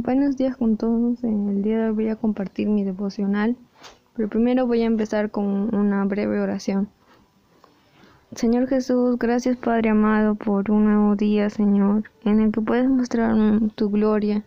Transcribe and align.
Buenos 0.00 0.36
días 0.36 0.56
con 0.56 0.76
todos. 0.76 1.24
El 1.24 1.60
día 1.60 1.76
de 1.78 1.88
hoy 1.88 1.92
voy 1.92 2.08
a 2.08 2.14
compartir 2.14 2.68
mi 2.68 2.84
devocional, 2.84 3.56
pero 4.14 4.28
primero 4.28 4.64
voy 4.64 4.82
a 4.82 4.86
empezar 4.86 5.32
con 5.32 5.74
una 5.74 6.04
breve 6.04 6.38
oración. 6.38 6.88
Señor 8.32 8.68
Jesús, 8.68 9.18
gracias 9.18 9.56
Padre 9.56 9.88
amado 9.88 10.36
por 10.36 10.70
un 10.70 10.84
nuevo 10.84 11.16
día, 11.16 11.50
Señor, 11.50 12.04
en 12.24 12.38
el 12.38 12.52
que 12.52 12.60
puedes 12.60 12.88
mostrar 12.88 13.34
tu 13.74 13.90
gloria 13.90 14.44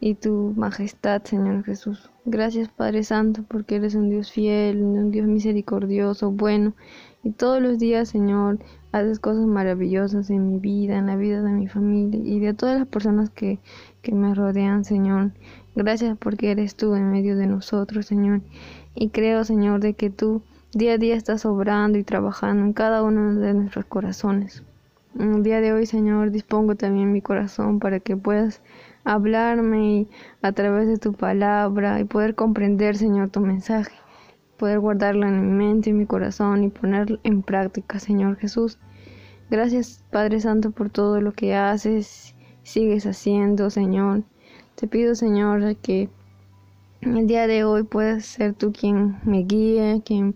y 0.00 0.14
tu 0.14 0.52
majestad, 0.56 1.22
Señor 1.24 1.64
Jesús. 1.64 2.10
Gracias 2.24 2.68
Padre 2.68 3.02
Santo, 3.04 3.44
porque 3.48 3.76
eres 3.76 3.94
un 3.94 4.10
Dios 4.10 4.30
fiel, 4.30 4.82
un 4.82 5.10
Dios 5.10 5.26
misericordioso, 5.26 6.30
bueno, 6.30 6.74
y 7.22 7.32
todos 7.32 7.60
los 7.60 7.78
días, 7.78 8.08
Señor, 8.08 8.58
haces 8.92 9.18
cosas 9.18 9.46
maravillosas 9.46 10.30
en 10.30 10.48
mi 10.48 10.58
vida, 10.58 10.96
en 10.96 11.06
la 11.06 11.16
vida 11.16 11.42
de 11.42 11.50
mi 11.50 11.66
familia 11.66 12.20
y 12.22 12.38
de 12.38 12.54
todas 12.54 12.78
las 12.78 12.86
personas 12.86 13.30
que, 13.30 13.58
que 14.02 14.12
me 14.12 14.32
rodean, 14.34 14.84
Señor. 14.84 15.32
Gracias 15.74 16.16
porque 16.16 16.52
eres 16.52 16.76
tú 16.76 16.94
en 16.94 17.10
medio 17.10 17.36
de 17.36 17.48
nosotros, 17.48 18.06
Señor. 18.06 18.42
Y 18.94 19.08
creo, 19.08 19.44
Señor, 19.44 19.80
de 19.80 19.94
que 19.94 20.08
tú 20.08 20.42
día 20.72 20.92
a 20.92 20.98
día 20.98 21.16
estás 21.16 21.44
obrando 21.46 21.98
y 21.98 22.04
trabajando 22.04 22.64
en 22.64 22.72
cada 22.72 23.02
uno 23.02 23.34
de 23.34 23.54
nuestros 23.54 23.86
corazones. 23.86 24.62
En 25.18 25.34
el 25.34 25.42
día 25.42 25.60
de 25.60 25.72
hoy, 25.72 25.86
Señor, 25.86 26.30
dispongo 26.30 26.76
también 26.76 27.12
mi 27.12 27.22
corazón 27.22 27.80
para 27.80 28.00
que 28.00 28.16
puedas 28.16 28.60
hablarme 29.06 30.06
a 30.42 30.52
través 30.52 30.88
de 30.88 30.98
tu 30.98 31.14
palabra 31.14 31.98
y 32.00 32.04
poder 32.04 32.34
comprender, 32.34 32.96
Señor, 32.96 33.30
tu 33.30 33.40
mensaje 33.40 33.94
poder 34.56 34.80
guardarlo 34.80 35.26
en 35.26 35.40
mi 35.40 35.64
mente 35.64 35.90
y 35.90 35.92
mi 35.92 36.06
corazón 36.06 36.64
y 36.64 36.68
ponerlo 36.68 37.18
en 37.22 37.42
práctica, 37.42 37.98
Señor 37.98 38.36
Jesús. 38.36 38.78
Gracias, 39.50 40.02
Padre 40.10 40.40
Santo, 40.40 40.70
por 40.70 40.90
todo 40.90 41.20
lo 41.20 41.32
que 41.32 41.54
haces, 41.54 42.34
sigues 42.62 43.06
haciendo, 43.06 43.70
Señor. 43.70 44.24
Te 44.74 44.88
pido, 44.88 45.14
Señor, 45.14 45.76
que 45.76 46.08
el 47.02 47.26
día 47.26 47.46
de 47.46 47.64
hoy 47.64 47.84
puedas 47.84 48.24
ser 48.24 48.54
tú 48.54 48.72
quien 48.72 49.18
me 49.24 49.44
guíe, 49.44 50.02
quien 50.04 50.34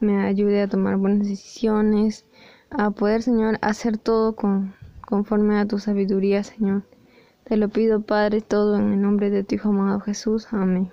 me 0.00 0.24
ayude 0.24 0.62
a 0.62 0.68
tomar 0.68 0.96
buenas 0.96 1.26
decisiones, 1.26 2.24
a 2.70 2.90
poder, 2.90 3.22
Señor, 3.22 3.58
hacer 3.62 3.98
todo 3.98 4.36
con, 4.36 4.74
conforme 5.06 5.58
a 5.58 5.66
tu 5.66 5.78
sabiduría, 5.78 6.44
Señor. 6.44 6.84
Te 7.44 7.56
lo 7.56 7.68
pido, 7.68 8.02
Padre, 8.02 8.40
todo 8.40 8.76
en 8.76 8.92
el 8.92 9.02
nombre 9.02 9.30
de 9.30 9.44
tu 9.44 9.56
Hijo 9.56 9.70
amado 9.70 10.00
Jesús. 10.00 10.46
Amén. 10.52 10.90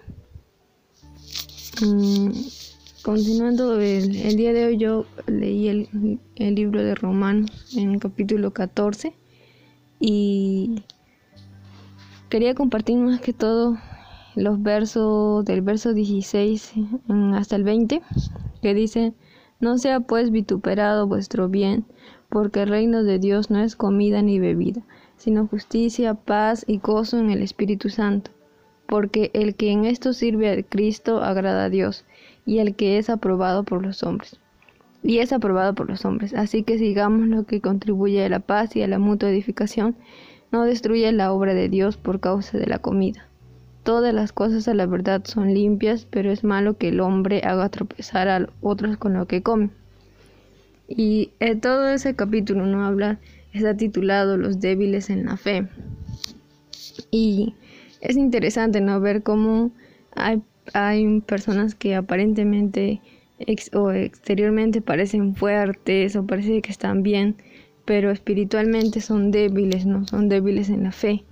Mm, 1.81 2.31
Continuando, 3.01 3.79
el, 3.79 4.35
día 4.35 4.51
de 4.51 4.65
hoy 4.65 4.77
yo 4.77 5.05
leí 5.25 5.69
el, 5.69 6.55
libro 6.55 6.83
de 6.83 6.95
Romanos 6.95 7.73
en 7.77 7.93
el 7.93 7.99
capítulo 7.99 8.51
14 8.51 9.13
y 10.01 10.83
quería 12.27 12.55
compartir 12.55 12.97
más 12.97 13.21
que 13.21 13.31
todo 13.31 13.77
los 14.35 14.61
versos 14.61 15.45
del 15.45 15.61
verso 15.61 15.93
16 15.93 16.73
hasta 17.35 17.55
el 17.55 17.63
20 17.63 18.01
que 18.61 18.73
dice, 18.73 19.13
no 19.61 19.77
sea 19.77 20.01
pues 20.01 20.29
vituperado 20.29 21.07
vuestro 21.07 21.47
bien, 21.47 21.85
porque 22.27 22.63
el 22.63 22.69
reino 22.69 23.03
de 23.03 23.17
Dios 23.17 23.49
no 23.49 23.61
es 23.61 23.77
comida 23.77 24.21
ni 24.21 24.39
bebida, 24.39 24.81
sino 25.19 25.47
justicia, 25.47 26.15
paz 26.15 26.63
y 26.65 26.79
gozo 26.79 27.19
en 27.19 27.29
el 27.29 27.43
Espíritu 27.43 27.89
Santo, 27.89 28.31
porque 28.87 29.29
el 29.33 29.53
que 29.53 29.71
en 29.71 29.85
esto 29.85 30.13
sirve 30.13 30.49
a 30.49 30.63
Cristo 30.63 31.21
agrada 31.21 31.65
a 31.65 31.69
Dios 31.69 32.05
y 32.45 32.57
el 32.59 32.75
que 32.75 32.97
es 32.97 33.11
aprobado 33.11 33.63
por 33.63 33.85
los 33.85 34.01
hombres. 34.01 34.39
Y 35.03 35.19
es 35.19 35.31
aprobado 35.31 35.75
por 35.75 35.89
los 35.89 36.03
hombres. 36.03 36.33
Así 36.33 36.63
que 36.63 36.77
sigamos 36.77 37.27
lo 37.27 37.45
que 37.45 37.61
contribuye 37.61 38.25
a 38.25 38.29
la 38.29 38.39
paz 38.39 38.75
y 38.75 38.81
a 38.81 38.87
la 38.87 38.97
mutua 38.97 39.29
edificación. 39.29 39.95
No 40.51 40.63
destruye 40.63 41.11
la 41.11 41.31
obra 41.31 41.53
de 41.53 41.69
Dios 41.69 41.97
por 41.97 42.19
causa 42.19 42.57
de 42.57 42.65
la 42.65 42.79
comida. 42.79 43.27
Todas 43.83 44.13
las 44.13 44.33
cosas 44.33 44.67
a 44.67 44.73
la 44.73 44.85
verdad 44.85 45.21
son 45.25 45.53
limpias, 45.53 46.05
pero 46.09 46.31
es 46.31 46.43
malo 46.43 46.77
que 46.77 46.89
el 46.89 46.99
hombre 46.99 47.41
haga 47.43 47.69
tropezar 47.69 48.27
a 48.27 48.49
otros 48.61 48.97
con 48.97 49.13
lo 49.13 49.25
que 49.25 49.41
come. 49.41 49.69
Y 50.87 51.31
en 51.39 51.49
eh, 51.49 51.55
todo 51.55 51.87
ese 51.87 52.15
capítulo 52.15 52.65
no 52.65 52.85
habla, 52.85 53.19
está 53.53 53.75
titulado 53.75 54.37
Los 54.37 54.59
débiles 54.59 55.09
en 55.09 55.25
la 55.25 55.37
fe. 55.37 55.67
Y 57.11 57.55
es 58.01 58.17
interesante 58.17 58.81
no 58.81 58.99
ver 58.99 59.23
cómo 59.23 59.71
hay 60.15 60.41
hay 60.73 61.21
personas 61.21 61.75
que 61.75 61.95
aparentemente 61.95 63.01
o 63.73 63.91
exteriormente 63.91 64.81
parecen 64.81 65.35
fuertes 65.35 66.15
o 66.15 66.25
parece 66.25 66.61
que 66.61 66.71
están 66.71 67.03
bien, 67.03 67.35
pero 67.85 68.11
espiritualmente 68.11 68.99
son 69.01 69.31
débiles, 69.31 69.85
¿no? 69.85 70.05
Son 70.05 70.27
débiles 70.27 70.69
en 70.69 70.83
la 70.83 70.91
fe. 70.91 71.23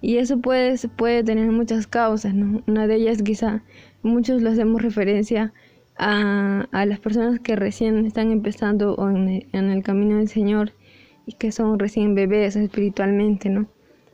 Y 0.00 0.18
eso 0.18 0.38
puede, 0.40 0.76
puede 0.96 1.24
tener 1.24 1.50
muchas 1.50 1.86
causas, 1.86 2.34
¿no? 2.34 2.62
Una 2.66 2.86
de 2.86 2.96
ellas 2.96 3.22
quizá 3.22 3.62
muchos 4.02 4.42
lo 4.42 4.50
hacemos 4.50 4.82
referencia 4.82 5.52
a, 5.98 6.68
a 6.70 6.86
las 6.86 7.00
personas 7.00 7.40
que 7.40 7.56
recién 7.56 8.06
están 8.06 8.30
empezando 8.30 8.96
en, 9.10 9.46
en 9.52 9.70
el 9.70 9.82
camino 9.82 10.18
del 10.18 10.28
Señor 10.28 10.72
y 11.26 11.32
que 11.32 11.52
son 11.52 11.78
recién 11.78 12.14
bebés 12.14 12.56
espiritualmente, 12.56 13.50
¿no? 13.50 13.66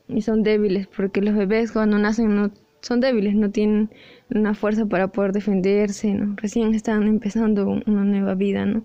Y 0.09 0.23
son 0.23 0.43
débiles 0.43 0.89
porque 0.89 1.21
los 1.21 1.37
bebés 1.37 1.73
cuando 1.73 1.99
nacen 1.99 2.35
no 2.35 2.51
son 2.81 3.01
débiles, 3.01 3.35
no 3.35 3.51
tienen 3.51 3.91
una 4.35 4.55
fuerza 4.55 4.87
para 4.87 5.09
poder 5.09 5.33
defenderse, 5.33 6.13
¿no? 6.15 6.35
Recién 6.37 6.75
están 6.75 7.05
empezando 7.05 7.67
una 7.87 8.05
nueva 8.05 8.35
vida, 8.35 8.67
¿no? 8.67 8.85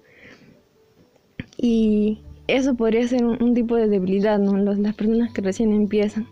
Y 1.57 2.19
eso 2.47 2.75
podría 2.75 3.07
ser 3.07 3.25
un, 3.25 3.53
tipo 3.53 3.75
de 3.75 3.87
debilidad, 3.87 4.39
¿no? 4.39 4.55
las 4.57 4.95
personas 4.95 5.33
que 5.33 5.41
recién 5.41 5.73
empiezan. 5.73 6.27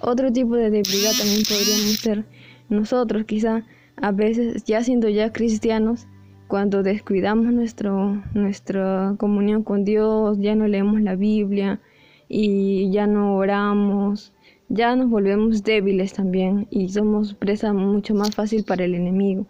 Otro 0.00 0.32
tipo 0.32 0.56
de 0.56 0.70
debilidad 0.70 1.12
también 1.16 1.42
podríamos 1.42 1.96
ser 2.00 2.24
nosotros, 2.68 3.24
quizá 3.24 3.64
a 3.96 4.10
veces 4.10 4.64
ya 4.64 4.82
siendo 4.82 5.08
ya 5.08 5.32
cristianos, 5.32 6.06
cuando 6.52 6.82
descuidamos 6.82 7.50
nuestro, 7.50 8.22
nuestra 8.34 9.14
comunión 9.16 9.62
con 9.62 9.86
Dios, 9.86 10.36
ya 10.38 10.54
no 10.54 10.68
leemos 10.68 11.00
la 11.00 11.16
Biblia 11.16 11.80
y 12.28 12.90
ya 12.90 13.06
no 13.06 13.36
oramos, 13.36 14.34
ya 14.68 14.94
nos 14.94 15.08
volvemos 15.08 15.64
débiles 15.64 16.12
también 16.12 16.66
y 16.68 16.90
somos 16.90 17.32
presa 17.32 17.72
mucho 17.72 18.14
más 18.14 18.34
fácil 18.34 18.64
para 18.64 18.84
el 18.84 18.94
enemigo. 18.94 19.46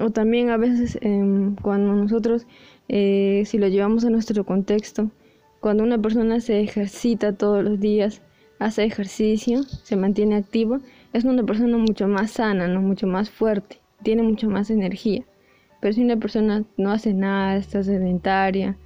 O 0.00 0.10
también 0.10 0.50
a 0.50 0.56
veces 0.56 0.98
em, 1.00 1.54
cuando 1.62 1.94
nosotros, 1.94 2.44
eh, 2.88 3.44
si 3.46 3.58
lo 3.58 3.68
llevamos 3.68 4.04
a 4.04 4.10
nuestro 4.10 4.42
contexto, 4.42 5.12
cuando 5.60 5.84
una 5.84 6.02
persona 6.02 6.40
se 6.40 6.58
ejercita 6.60 7.34
todos 7.34 7.62
los 7.62 7.78
días, 7.78 8.20
hace 8.58 8.82
ejercicio, 8.82 9.62
se 9.62 9.94
mantiene 9.94 10.34
activo, 10.34 10.80
es 11.12 11.22
una 11.22 11.44
persona 11.44 11.78
mucho 11.78 12.08
más 12.08 12.32
sana, 12.32 12.66
¿no? 12.66 12.82
mucho 12.82 13.06
más 13.06 13.30
fuerte, 13.30 13.78
tiene 14.02 14.24
mucho 14.24 14.50
más 14.50 14.70
energía. 14.70 15.24
Pero 15.80 15.92
si 15.92 16.02
una 16.02 16.16
persona 16.16 16.64
no 16.76 16.90
hace 16.90 17.14
nada, 17.14 17.56
está 17.56 17.82
sedentaria, 17.82 18.76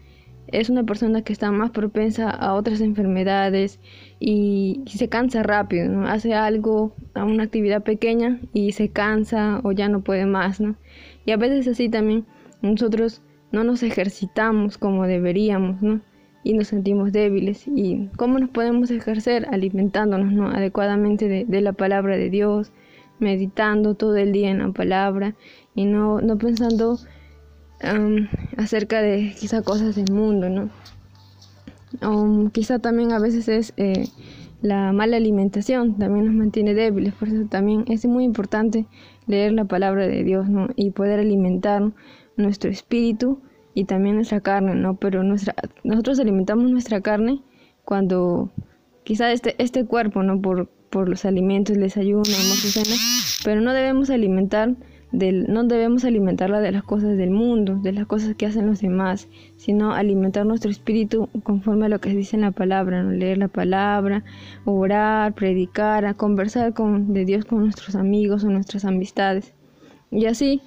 es 0.53 0.69
una 0.71 0.85
persona 0.85 1.23
que 1.23 1.33
está 1.33 1.51
más 1.51 1.71
propensa 1.71 2.31
a 2.31 2.55
otras 2.55 2.81
enfermedades 2.81 3.79
y, 4.19 4.83
se 4.87 5.09
cansa 5.09 5.43
rápido, 5.43 5.89
¿no? 5.89 6.09
Hace 6.09 6.35
algo, 6.35 6.95
a 7.15 7.25
una 7.25 7.45
actividad 7.45 7.83
pequeña 7.83 8.41
y 8.53 8.73
se 8.73 8.89
cansa 8.89 9.61
o 9.63 9.73
ya 9.73 9.89
no 9.89 10.03
puede 10.03 10.27
más, 10.27 10.61
¿no? 10.61 10.77
Y 11.25 11.33
a 11.33 11.37
veces 11.37 11.69
así 11.69 11.89
también 11.89 12.27
nosotros 12.63 13.23
no 13.53 13.65
nos 13.65 13.83
ejercitamos 13.83 14.79
como 14.79 15.07
deberíamos, 15.07 15.81
¿no? 15.83 16.01
Y 16.43 16.55
nos 16.55 16.69
sentimos 16.69 17.13
débiles. 17.13 17.69
¿Y 17.69 18.09
cómo 18.17 18.39
nos 18.39 18.51
podemos 18.51 18.91
ejercer? 18.91 19.47
Alimentándonos, 19.51 20.33
¿no? 20.33 20.49
Adecuadamente 20.49 21.29
de, 21.29 21.45
de 21.45 21.61
la 21.61 21.73
palabra 21.73 22.17
de 22.17 22.31
Dios, 22.31 22.73
meditando 23.21 23.95
todo 23.95 24.17
el 24.17 24.33
día 24.33 24.51
en 24.51 24.59
la 24.59 24.73
palabra 24.73 25.35
y 25.75 25.87
no, 25.87 26.21
no 26.21 26.39
pensando 26.39 26.99
acerca 28.57 29.01
de 29.01 29.35
quizá 29.39 29.63
cosas 29.63 29.97
del 29.97 30.13
mundo, 30.13 30.51
¿no? 30.51 30.71
O 32.03 32.51
quizá 32.51 32.79
también 32.79 33.13
a 33.13 33.19
veces 33.19 33.49
es 33.49 33.73
eh, 33.77 34.09
la 34.63 34.93
mala 34.93 35.17
alimentación, 35.17 35.97
también 35.99 36.27
nos 36.27 36.35
mantiene 36.35 36.75
débiles, 36.75 37.15
por 37.15 37.29
eso 37.29 37.47
también 37.49 37.85
es 37.89 38.05
muy 38.05 38.25
importante 38.25 38.87
leer 39.27 39.53
la 39.53 39.65
palabra 39.65 40.07
de 40.07 40.23
Dios, 40.23 40.49
¿no? 40.49 40.69
Y 40.77 40.91
poder 40.91 41.21
alimentar 41.21 41.93
nuestro 42.37 42.71
espíritu 42.71 43.41
y 43.75 43.85
también 43.85 44.17
nuestra 44.17 44.41
carne, 44.41 44.75
¿no? 44.75 44.97
Pero 44.97 45.23
nuestra, 45.23 45.55
nosotros 45.83 46.21
alimentamos 46.21 46.71
nuestra 46.71 47.01
carne 47.01 47.43
cuando 47.85 48.51
quizá 49.05 49.33
este, 49.33 49.55
este 49.59 49.87
cuerpo, 49.87 50.23
¿no? 50.23 50.41
Por, 50.41 50.69
por 50.91 51.09
los 51.09 51.25
alimentos, 51.25 51.77
el 51.77 51.83
desayuno, 51.83 52.25
cena, 52.25 52.97
pero 53.45 53.61
no 53.61 53.73
debemos 53.73 54.11
alimentar 54.11 54.75
no 55.13 55.65
debemos 55.65 56.05
alimentarla 56.05 56.61
de 56.61 56.71
las 56.71 56.85
cosas 56.85 57.17
del 57.17 57.31
mundo, 57.31 57.77
de 57.83 57.93
las 57.93 58.07
cosas 58.07 58.37
que 58.37 58.47
hacen 58.47 58.67
los 58.67 58.81
demás, 58.81 59.29
sino 59.57 59.93
alimentar 59.93 60.47
nuestro 60.47 60.71
espíritu 60.71 61.29
conforme 61.43 61.87
a 61.87 61.89
lo 61.89 62.01
que 62.01 62.11
dice 62.11 62.37
en 62.37 62.43
la 62.43 62.53
palabra, 62.53 63.03
leer 63.03 63.39
la 63.39 63.49
palabra, 63.49 64.25
orar, 64.65 65.35
predicar, 65.35 66.15
conversar 66.17 66.75
con, 66.75 67.13
de 67.13 67.25
Dios 67.25 67.45
con 67.45 67.65
nuestros 67.65 67.97
amigos 67.97 68.45
o 68.45 68.51
nuestras 68.51 68.85
amistades. 68.85 69.53
Y 70.13 70.27
así 70.27 70.63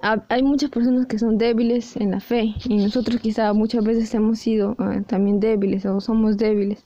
hay 0.00 0.44
muchas 0.44 0.70
personas 0.70 1.06
que 1.06 1.18
son 1.18 1.36
débiles 1.38 1.96
en 1.96 2.12
la 2.12 2.20
fe 2.20 2.54
y 2.68 2.76
nosotros 2.76 3.20
quizá 3.20 3.52
muchas 3.52 3.84
veces 3.84 4.14
hemos 4.14 4.38
sido 4.38 4.76
ah, 4.78 5.00
también 5.08 5.40
débiles 5.40 5.84
o 5.86 6.00
somos 6.00 6.36
débiles. 6.36 6.84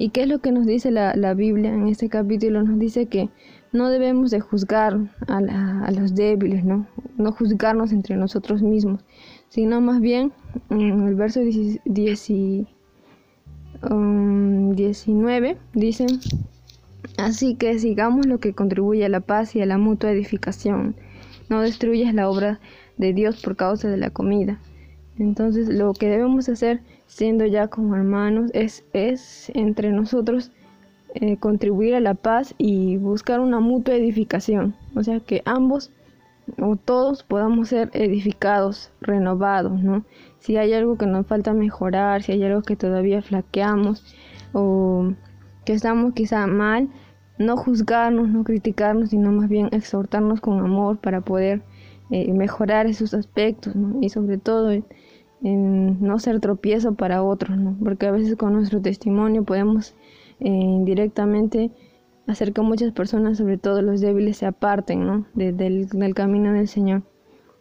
¿Y 0.00 0.10
qué 0.10 0.22
es 0.22 0.28
lo 0.28 0.38
que 0.38 0.52
nos 0.52 0.64
dice 0.64 0.92
la, 0.92 1.12
la 1.16 1.34
Biblia 1.34 1.74
en 1.74 1.88
este 1.88 2.08
capítulo? 2.08 2.62
Nos 2.62 2.78
dice 2.78 3.06
que 3.06 3.30
no 3.72 3.90
debemos 3.90 4.30
de 4.30 4.38
juzgar 4.38 4.96
a, 5.26 5.90
los 5.90 6.14
débiles, 6.14 6.64
¿no? 6.64 6.86
No 7.16 7.32
juzgarnos 7.32 7.90
entre 7.90 8.14
nosotros 8.14 8.62
mismos, 8.62 9.04
sino 9.48 9.80
más 9.80 10.00
bien 10.00 10.30
en 10.70 11.08
el 11.08 11.16
verso 11.16 11.40
19 11.40 12.68
um, 13.90 14.74
dicen, 15.74 16.20
así 17.16 17.56
que 17.56 17.76
sigamos 17.80 18.24
lo 18.26 18.38
que 18.38 18.54
contribuye 18.54 19.04
a 19.04 19.08
la 19.08 19.18
paz 19.18 19.56
y 19.56 19.62
a 19.62 19.66
la 19.66 19.78
mutua 19.78 20.12
edificación. 20.12 20.94
No 21.48 21.60
destruyas 21.60 22.14
la 22.14 22.30
obra 22.30 22.60
de 22.98 23.12
Dios 23.12 23.42
por 23.42 23.56
causa 23.56 23.88
de 23.88 23.96
la 23.96 24.10
comida. 24.10 24.60
Entonces 25.18 25.68
lo 25.68 25.92
que 25.92 26.08
debemos 26.08 26.48
hacer 26.48 26.80
siendo 27.06 27.44
ya 27.46 27.68
como 27.68 27.96
hermanos 27.96 28.50
es, 28.54 28.84
es 28.92 29.50
entre 29.54 29.90
nosotros 29.90 30.52
eh, 31.14 31.36
contribuir 31.38 31.94
a 31.94 32.00
la 32.00 32.14
paz 32.14 32.54
y 32.58 32.96
buscar 32.98 33.40
una 33.40 33.60
mutua 33.60 33.94
edificación. 33.94 34.74
O 34.94 35.02
sea, 35.02 35.20
que 35.20 35.42
ambos 35.44 35.90
o 36.60 36.76
todos 36.76 37.22
podamos 37.22 37.68
ser 37.68 37.90
edificados, 37.92 38.90
renovados, 39.00 39.82
¿no? 39.82 40.04
Si 40.38 40.56
hay 40.56 40.72
algo 40.72 40.96
que 40.96 41.06
nos 41.06 41.26
falta 41.26 41.52
mejorar, 41.52 42.22
si 42.22 42.32
hay 42.32 42.44
algo 42.44 42.62
que 42.62 42.76
todavía 42.76 43.22
flaqueamos 43.22 44.04
o 44.52 45.12
que 45.64 45.72
estamos 45.74 46.14
quizá 46.14 46.46
mal, 46.46 46.88
no 47.38 47.56
juzgarnos, 47.56 48.28
no 48.28 48.44
criticarnos, 48.44 49.10
sino 49.10 49.32
más 49.32 49.48
bien 49.48 49.68
exhortarnos 49.72 50.40
con 50.40 50.60
amor 50.60 50.98
para 50.98 51.20
poder 51.20 51.62
eh, 52.10 52.32
mejorar 52.32 52.86
esos 52.86 53.14
aspectos, 53.14 53.76
¿no? 53.76 53.98
Y 54.00 54.08
sobre 54.08 54.38
todo 54.38 54.72
en 55.42 56.00
no 56.00 56.18
ser 56.18 56.40
tropiezo 56.40 56.94
para 56.94 57.22
otros, 57.22 57.56
¿no? 57.58 57.76
Porque 57.82 58.06
a 58.06 58.10
veces 58.12 58.36
con 58.36 58.54
nuestro 58.54 58.80
testimonio 58.80 59.44
podemos 59.44 59.94
eh, 60.40 60.48
indirectamente 60.48 61.70
hacer 62.26 62.52
que 62.52 62.60
muchas 62.60 62.92
personas, 62.92 63.38
sobre 63.38 63.58
todo 63.58 63.82
los 63.82 64.00
débiles, 64.00 64.36
se 64.36 64.46
aparten 64.46 65.06
¿no? 65.06 65.26
del, 65.34 66.14
camino 66.14 66.52
del 66.52 66.68
Señor. 66.68 67.02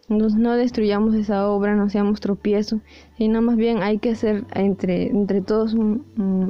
Entonces 0.09 0.39
no 0.39 0.53
destruyamos 0.53 1.15
esa 1.15 1.50
obra, 1.50 1.75
no 1.75 1.89
seamos 1.89 2.21
tropiezo, 2.21 2.79
sino 3.18 3.41
más 3.41 3.57
bien 3.57 3.83
hay 3.83 3.97
que 3.97 4.12
hacer 4.12 4.45
entre, 4.53 5.07
entre 5.07 5.41
todos 5.41 5.75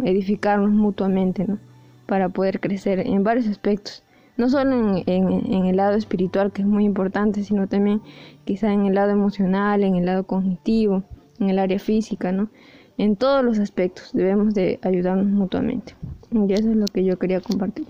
edificarnos 0.03 0.71
mutuamente, 0.71 1.45
¿no? 1.47 1.57
Para 2.06 2.30
poder 2.30 2.59
crecer 2.59 3.00
en 3.00 3.23
varios 3.23 3.47
aspectos. 3.47 4.03
No 4.38 4.50
solo 4.50 5.01
en, 5.01 5.03
en, 5.07 5.65
el 5.65 5.77
lado 5.77 5.95
espiritual, 5.95 6.51
que 6.51 6.62
es 6.62 6.68
muy 6.68 6.85
importante, 6.85 7.44
sino 7.44 7.68
también 7.68 8.01
quizá 8.45 8.71
en 8.71 8.85
el 8.85 8.94
lado 8.94 9.09
emocional, 9.09 9.83
en 9.83 9.95
el 9.95 10.06
lado 10.06 10.25
cognitivo, 10.27 11.03
en 11.39 11.49
el 11.49 11.59
área 11.59 11.79
física, 11.79 12.31
¿no? 12.31 12.49
En 12.97 13.15
todos 13.15 13.43
los 13.43 13.59
aspectos 13.59 14.11
debemos 14.13 14.53
de 14.53 14.79
ayudarnos 14.81 15.27
mutuamente. 15.27 15.95
Y 16.31 16.51
eso 16.53 16.69
es 16.69 16.75
lo 16.75 16.85
que 16.85 17.03
yo 17.03 17.17
quería 17.19 17.41
compartir. 17.41 17.85